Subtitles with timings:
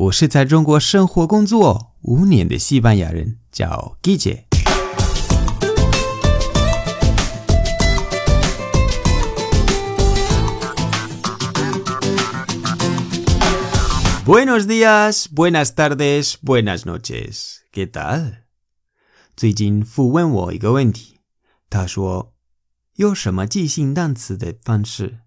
[0.00, 4.44] 我是在中国生活工作五年的西班牙人，叫 Guille。
[14.24, 17.56] Buenos días, buenas tardes, buenas noches.
[17.72, 18.42] ¿Qué tal?
[19.36, 21.18] 最近父问我一个问题，
[21.68, 22.34] 他说
[22.94, 25.18] ：“有什么记性单词的方式？”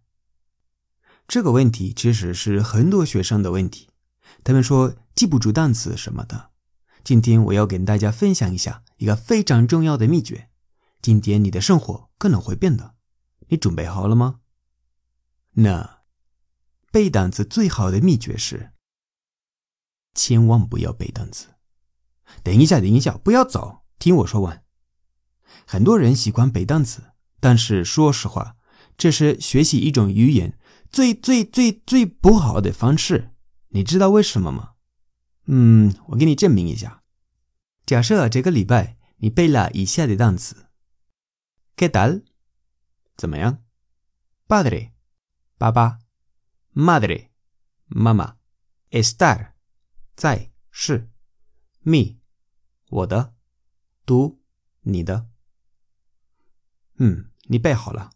[1.27, 3.89] 这个问题其实是很多学生的问题，
[4.43, 6.51] 他们说记不住单词什么的。
[7.03, 10.49] 今天我要跟大家分享一下一个非常重要的秘诀。
[11.01, 12.95] 今天你的生活可能会变的，
[13.47, 14.41] 你准备好了吗？
[15.53, 16.01] 那
[16.91, 18.71] 背单词最好的秘诀是。
[20.13, 21.47] 千万不要背单词。
[22.43, 24.63] 等一下，等一下，不要走，听我说完。
[25.65, 27.01] 很多人喜欢背单词，
[27.39, 28.55] 但是说实话，
[28.95, 30.57] 这是学习一种语言
[30.91, 33.30] 最最最最不好的方式。
[33.73, 34.75] 你知道为什么吗？
[35.45, 37.03] 嗯，我给你证明一下。
[37.85, 40.67] 假设这个礼拜你背了以下的单词
[41.75, 42.23] ：¿Qué tal？
[43.17, 43.63] 怎么样
[44.47, 44.91] ？Padre，
[45.57, 45.99] 爸爸
[46.73, 47.29] ；Madre，
[47.87, 48.37] 妈妈
[48.91, 49.51] ；Estar。
[50.15, 51.09] 在是
[51.81, 52.19] ，me，
[52.89, 53.33] 我的
[54.05, 54.39] ，do，
[54.81, 55.27] 你的。
[56.97, 58.11] 嗯，你背好了，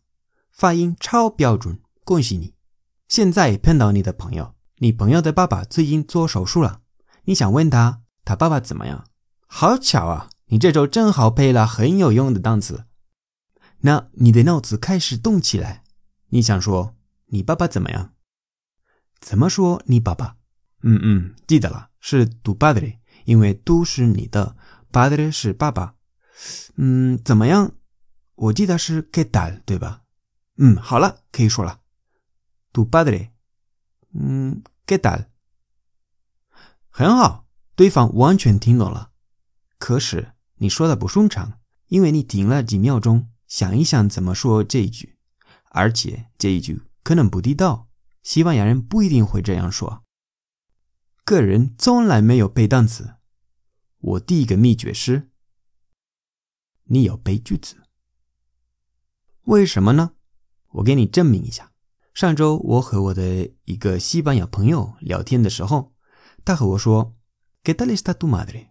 [0.51, 2.53] 发音超标准，恭喜你！
[3.07, 4.54] 现在碰到你的朋友，
[4.85, 6.81] 你朋友的爸爸最近做手术了，
[7.23, 9.07] 你想问他他爸爸怎么样？
[9.47, 12.85] 好巧啊，你这周正好背了很有用的单词。
[13.79, 15.83] 那你的脑子开始动起来，
[16.27, 16.95] 你想说
[17.29, 18.13] 你爸爸怎么样？
[19.19, 20.37] 怎么说你爸爸？
[20.83, 21.89] 嗯嗯，记得了。
[21.99, 24.55] 是 tu padre，因为 tu 是你的
[24.91, 25.95] ，padre 是爸爸。
[26.75, 27.71] 嗯，怎么样？
[28.35, 30.03] 我记得是 qué tal，对吧？
[30.57, 31.79] 嗯，好了，可以说了。
[32.71, 33.29] tu padre，
[34.13, 35.27] 嗯，qué tal，
[36.89, 39.11] 很好，对方完全听懂了。
[39.77, 45.17] 可是你说的不顺畅，因为你停了几秒钟，想一想怎么说这一句，
[45.71, 47.89] 而且这一句可能不地道，
[48.23, 50.03] 西班牙人不一定会这样说。
[51.23, 53.15] 个人从来没有背单词。
[53.97, 55.31] 我第一个秘诀是：
[56.83, 57.83] 你要背句子。
[59.43, 60.13] 为什么呢？
[60.69, 61.71] 我给你证明一下。
[62.15, 65.91] 上周我和我的一个西班牙朋友聊天的时候，
[66.45, 67.13] 他和我说
[67.61, 68.69] ：“¿Qué tal está tu madre?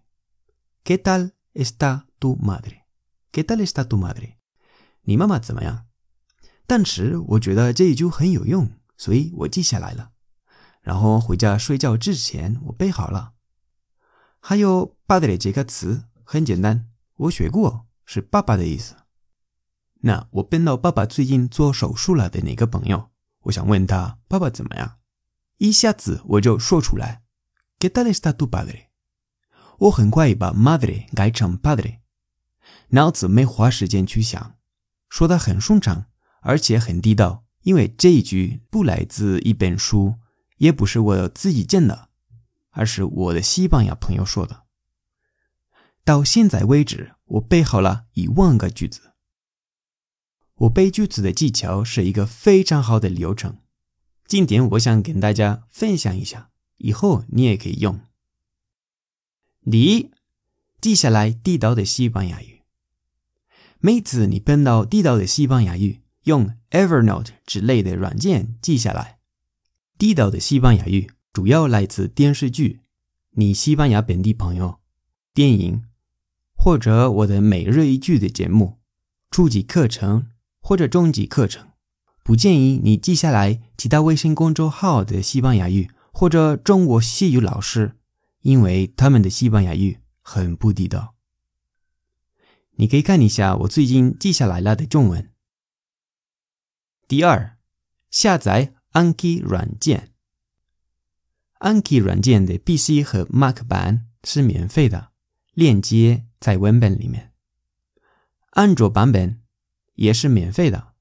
[0.82, 2.84] ¿Qué tal está tu madre?
[3.30, 4.36] ¿Qué tal está tu madre？”
[5.02, 5.84] 你妈妈怎么样？
[6.66, 10.12] 但是我觉得这一句很有用，所以我记下来了。
[10.80, 13.34] 然后回家睡觉之前，我背好了。
[14.40, 18.94] 还有 “padre” 这个词很简单，我学过，是爸爸的意思。
[20.00, 23.10] 那我碰到爸爸最近做手术了的那个朋友，
[23.44, 24.98] 我想问他爸爸怎么样，
[25.58, 27.22] 一下子我就说出来
[27.78, 28.86] ：“¿Qué tal está tu padre？”
[29.78, 31.98] 我很快把 “madre” 改成 “padre”，
[32.88, 34.56] 脑子没花时间去想，
[35.08, 36.06] 说的很顺畅，
[36.42, 40.16] 而且很地道，因为这一句不来自一本书。
[40.58, 42.10] 也不是我自己建的，
[42.70, 44.62] 而是我的西班牙朋友说的。
[46.04, 49.13] 到现在为止，我背好了一万个句子。
[50.58, 53.58] 我背句子的技巧是一个非常好的流程。
[54.26, 58.00] 今天我想跟大家分享一下，以后你也可以用。
[59.68, 60.10] 第一，
[60.80, 62.60] 记下来地道的西班牙语。
[63.80, 69.18] 每次你碰到地道的西班牙语，用 Evernote 之类的软件记下来。
[69.98, 72.80] 地道的西班牙语主要来自电视剧、
[73.32, 74.80] 你西班牙本地朋友、
[75.34, 75.84] 电影，
[76.56, 78.78] 或者我的每日一句的节目、
[79.30, 80.28] 初级课程
[80.64, 81.68] 或者中级课程。
[82.22, 87.96] 不建议你记下来其他微信公众号的西班牙语或者中国西语老师，
[88.40, 91.14] 因为他们的西班牙语很不地道。
[92.76, 95.30] 你可以看一下我最近记下来了的中文。
[97.06, 97.58] 第二，
[98.10, 98.72] 下载。
[98.94, 100.12] Anki 软件
[101.58, 105.10] ，Anki 软件的 PC 和 Mac 版是免费的，
[105.52, 107.32] 链接在文本里面。
[108.50, 109.42] 安卓版本
[109.94, 110.94] 也是免费的，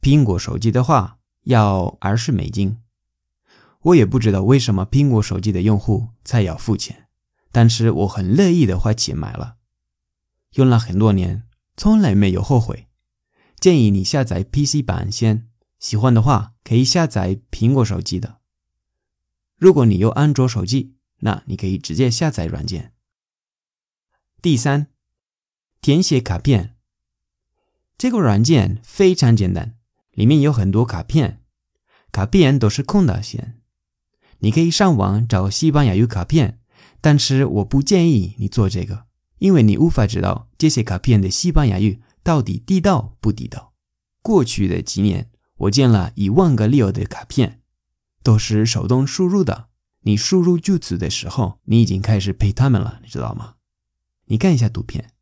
[0.00, 2.78] 苹果手机的话要二十美金。
[3.82, 7.08] 我也不知道为什么苹果手机的用户才要付钱，
[7.50, 9.56] 但是我很乐意的花钱买了，
[10.52, 11.42] 用了很多年，
[11.76, 12.88] 从来没有后悔。
[13.58, 15.48] 建议你下载 PC 版先。
[15.78, 18.38] 喜欢的话，可以下载苹果手机的。
[19.56, 22.92] 如果你有安卓手机，那你可以直接下载软件。
[24.40, 24.86] 第三，
[25.80, 26.71] 填写卡片。
[28.02, 29.76] 这个软件非常简单，
[30.10, 31.40] 里面有很多卡片，
[32.10, 33.60] 卡片都是空的线。
[34.40, 36.58] 你可以上网找西班牙语卡片，
[37.00, 39.04] 但是我不建议你做这个，
[39.38, 43.72] 因为你无法知道这些卡片的西班牙语到底地道不地道。
[44.20, 47.60] 过去的几年，我建了一万个 Leo 的卡片，
[48.24, 49.68] 都是手动输入的。
[50.00, 53.54] 你输入句子的时候，你已经开始背它们了，你知道吗？
[54.24, 55.12] 你看一下图片，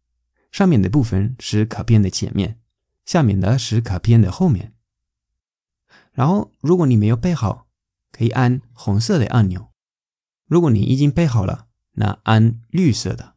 [0.50, 2.56] 上面的部分是卡片的前面，
[3.10, 4.72] 下面的是卡片的后面。
[6.12, 7.66] 然后，如果你没有背好，
[8.12, 9.72] 可以按红色的按钮；
[10.46, 13.34] 如果你已经背好了，那按绿色的。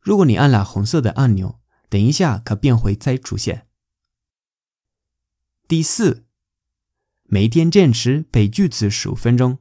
[0.00, 3.68] 如果你按了红色的按钮，等一下卡片会再出现。
[5.68, 6.24] 第四，
[7.22, 9.60] 每天坚持背句子十五分钟。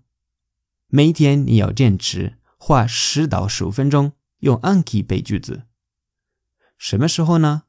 [0.88, 5.68] 每天你要坚持花十到十五分钟用暗记背句子。
[6.76, 7.66] 什么时候呢？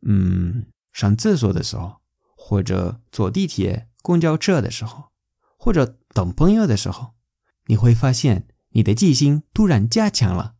[0.00, 1.96] 嗯，上厕所的时候，
[2.34, 5.12] 或者坐地铁、公交车的时候。
[5.58, 7.12] 或者等朋友的时候，
[7.66, 10.54] 你会发现你的记性突然加强了，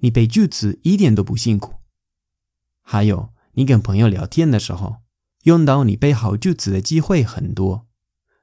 [0.00, 1.76] 你背句子一点都不辛苦。
[2.82, 4.96] 还有，你跟朋友聊天的时候，
[5.44, 7.86] 用到你背好句子的机会很多。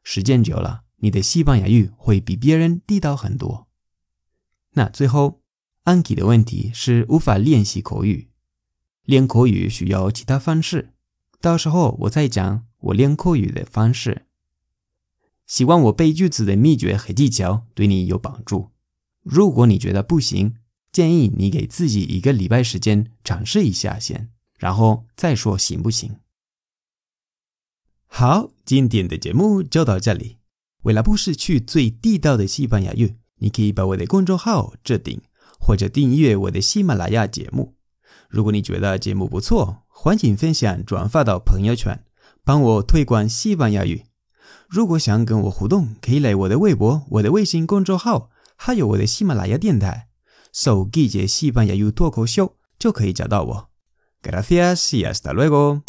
[0.01, 3.67] 时间久了，你的西班牙语会比别人地道很多。
[4.71, 5.43] 那最后，
[5.83, 8.28] 安吉的问题是无法练习口语，
[9.09, 10.93] 练口语需要其他方式。
[11.41, 14.27] 到时候我再讲我练口语的方式。
[15.47, 18.69] 希望我背句子的秘诀和技巧对你有帮助。
[19.23, 20.53] 如果你觉得不行，
[20.91, 24.29] 建议你给自己一个礼拜时间尝试一下先，
[24.59, 26.17] 然后再说行不行。
[28.05, 30.37] 好，今天的节目就到这里。
[30.83, 35.19] 为了不失去最地道的西班牙语，你可以把我的公众号置顶，
[35.59, 37.78] 或者订阅我的喜马拉雅节目。
[38.29, 42.03] 如果你觉得节目不错，欢迎分享转发到朋友圈，
[42.43, 44.03] 帮我推广西班牙语。
[44.67, 50.09] 如果想跟我互动，可以来我的微博、我的微信公众号，还有我的喜马拉雅电台，
[50.53, 53.69] 搜“季节西班牙语脱口秀”就可以找到我。
[54.21, 55.81] Gracias y hasta luego。